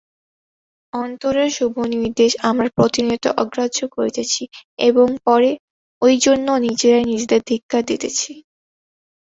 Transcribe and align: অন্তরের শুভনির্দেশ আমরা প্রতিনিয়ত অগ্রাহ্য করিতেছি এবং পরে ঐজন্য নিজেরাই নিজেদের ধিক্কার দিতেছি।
অন্তরের 0.93 1.49
শুভনির্দেশ 1.57 2.31
আমরা 2.49 2.67
প্রতিনিয়ত 2.77 3.25
অগ্রাহ্য 3.41 3.79
করিতেছি 3.95 4.43
এবং 4.79 5.07
পরে 5.25 5.49
ঐজন্য 6.01 6.47
নিজেরাই 6.65 7.05
নিজেদের 7.11 7.41
ধিক্কার 7.49 7.81
দিতেছি। 7.85 8.31